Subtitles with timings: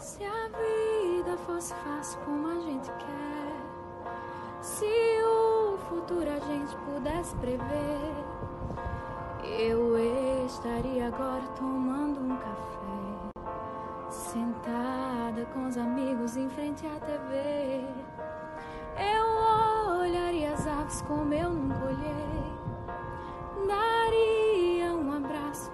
[0.00, 4.12] Se a vida fosse fácil como a gente quer,
[4.62, 4.86] se
[5.22, 8.14] o futuro a gente pudesse prever,
[9.44, 9.98] eu
[10.46, 13.50] estaria agora tomando um café,
[14.10, 17.84] sentada com os amigos em frente à TV.
[18.96, 22.56] Eu olharia as aves como eu nunca olhei,
[23.68, 25.70] daria um abraço.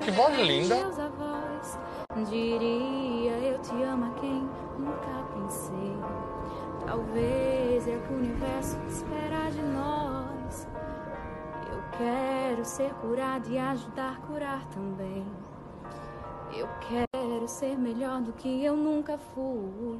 [0.00, 0.76] Que voz linda.
[2.28, 5.96] Diria eu te amo a quem nunca pensei.
[6.86, 10.66] Talvez é o que o universo espera de nós.
[11.70, 15.26] Eu quero ser curado e ajudar a curar também.
[16.56, 19.98] Eu quero ser melhor do que eu nunca fui.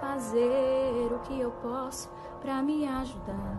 [0.00, 3.58] Fazer o que eu posso pra me ajudar.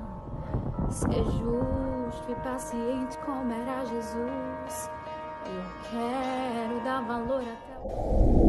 [0.89, 4.89] Ser justo e paciente como era Jesus.
[5.45, 8.43] Eu quero dar valor até o.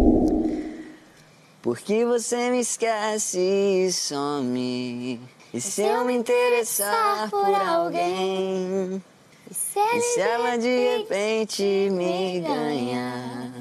[1.62, 5.21] Porque você me esquece e some.
[5.52, 9.02] E se eu me interessar por alguém?
[9.51, 13.52] E se E se ela de repente me ganhar?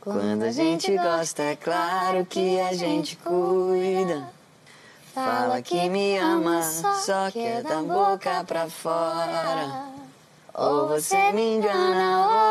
[0.00, 4.28] Quando a gente gosta, é claro que a gente cuida.
[5.14, 9.84] Fala que me ama, só que é da boca pra fora.
[10.52, 12.43] Ou você me engana, ou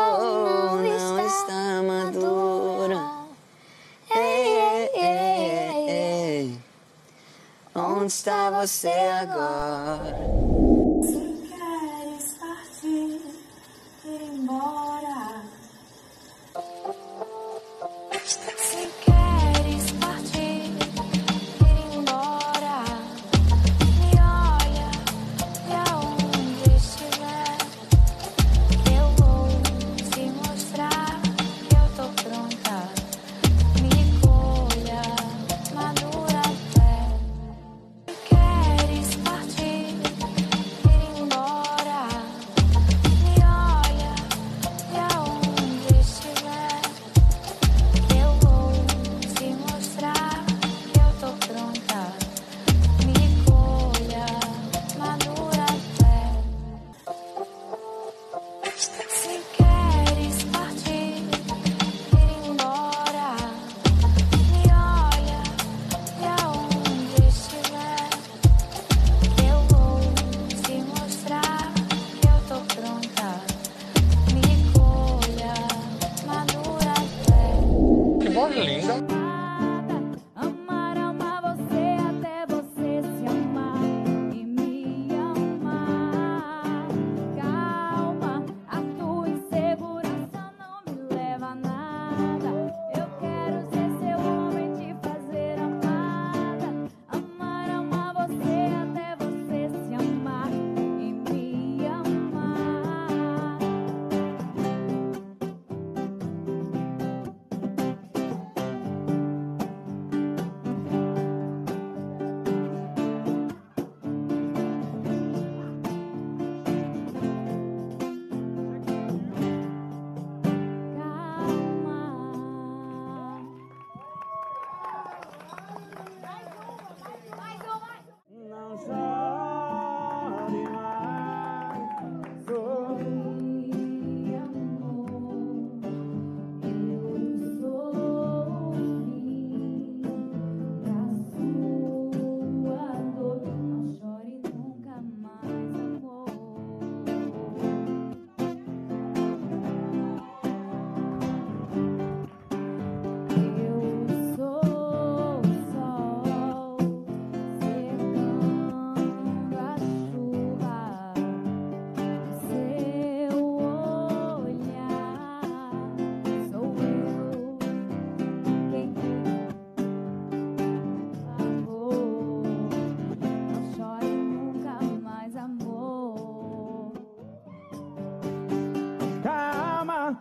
[8.04, 10.53] Onde está você agora?
[78.64, 79.13] Linda.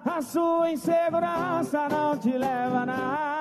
[0.05, 3.32] A sua insegurança não te leva a nada.